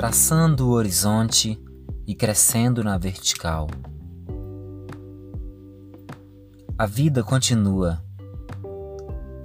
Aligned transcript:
traçando 0.00 0.66
o 0.66 0.70
horizonte 0.70 1.62
e 2.06 2.14
crescendo 2.14 2.82
na 2.82 2.96
vertical. 2.96 3.66
A 6.78 6.86
vida 6.86 7.22
continua 7.22 8.02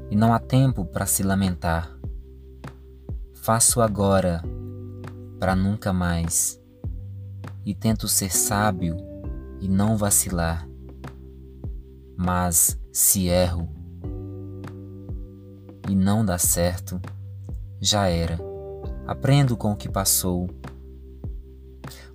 e 0.10 0.15
não 0.15 0.33
há 0.33 0.39
tempo 0.39 0.85
para 0.85 1.05
se 1.05 1.23
lamentar. 1.23 1.94
Faço 3.33 3.81
agora 3.81 4.41
para 5.41 5.57
nunca 5.57 5.91
mais 5.91 6.58
e 7.65 7.76
tento 7.76 8.08
ser 8.08 8.33
sábio 8.33 8.96
e 9.60 9.67
não 9.67 9.97
vacilar. 9.97 10.65
Mas 12.15 12.79
se 12.94 13.28
erro 13.28 13.67
e 15.90 15.94
não 15.94 16.23
dá 16.23 16.38
certo, 16.38 17.02
já 17.81 18.07
era. 18.07 18.45
Aprendo 19.07 19.55
com 19.55 19.71
o 19.71 19.75
que 19.75 19.87
passou. 19.87 20.49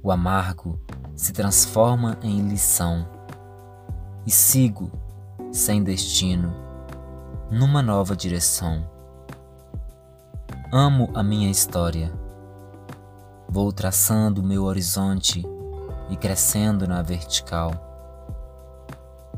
O 0.03 0.11
amargo 0.11 0.81
se 1.15 1.33
transforma 1.33 2.19
em 2.23 2.49
lição 2.49 3.07
e 4.27 4.31
sigo 4.31 4.91
sem 5.53 5.83
destino 5.83 6.53
numa 7.51 7.83
nova 7.83 8.17
direção. 8.17 8.89
Amo 10.73 11.11
a 11.15 11.23
minha 11.23 11.51
história. 11.51 12.13
Vou 13.49 13.73
traçando 13.73 14.43
meu 14.43 14.65
horizonte 14.65 15.45
e 16.09 16.17
crescendo 16.17 16.87
na 16.89 17.03
vertical. 17.03 17.73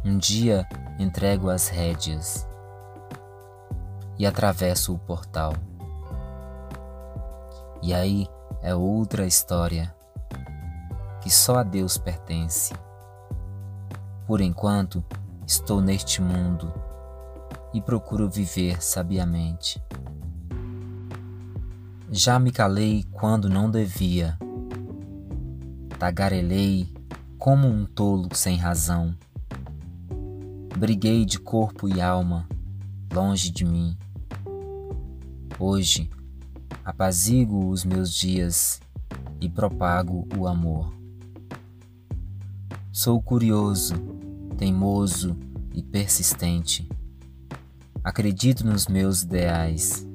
Um 0.05 0.17
dia 0.17 0.67
entrego 0.99 1.49
as 1.49 1.69
rédeas 1.69 2.47
e 4.19 4.27
atravesso 4.27 4.95
o 4.95 4.99
portal. 4.99 5.55
E 7.83 7.93
aí 7.93 8.29
é 8.63 8.75
outra 8.75 9.27
história 9.27 9.93
que 11.21 11.29
só 11.29 11.59
a 11.59 11.63
Deus 11.63 11.99
pertence. 11.99 12.73
Por 14.27 14.41
enquanto, 14.41 15.05
estou 15.47 15.81
neste 15.81 16.23
mundo 16.23 16.73
e 17.75 17.81
procuro 17.81 18.31
viver 18.31 18.83
sabiamente. 18.83 19.83
Já 22.11 22.39
me 22.39 22.53
calei 22.53 23.05
quando 23.11 23.49
não 23.49 23.71
devia, 23.71 24.39
tagarelei 25.99 26.93
como 27.39 27.67
um 27.67 27.85
tolo 27.85 28.29
sem 28.33 28.57
razão. 28.57 29.17
Briguei 30.77 31.25
de 31.25 31.39
corpo 31.39 31.89
e 31.89 32.01
alma, 32.01 32.47
longe 33.13 33.51
de 33.51 33.65
mim. 33.65 33.97
Hoje, 35.59 36.11
apazigo 36.85 37.69
os 37.69 37.85
meus 37.85 38.13
dias 38.13 38.81
e 39.41 39.49
propago 39.49 40.27
o 40.37 40.47
amor. 40.47 40.93
Sou 42.91 43.23
curioso, 43.23 43.95
teimoso 44.59 45.37
e 45.73 45.83
persistente. 45.83 46.89
Acredito 48.05 48.67
nos 48.67 48.87
meus 48.87 49.23
ideais 49.23 50.07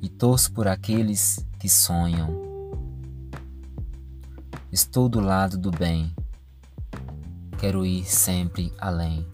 e 0.00 0.08
torço 0.08 0.52
por 0.52 0.66
aqueles 0.66 1.44
que 1.58 1.68
sonham. 1.68 2.42
Estou 4.72 5.08
do 5.08 5.20
lado 5.20 5.56
do 5.56 5.70
bem, 5.70 6.14
quero 7.58 7.86
ir 7.86 8.04
sempre 8.04 8.72
além. 8.78 9.26